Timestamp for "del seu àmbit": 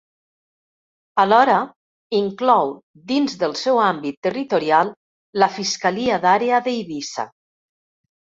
3.43-4.17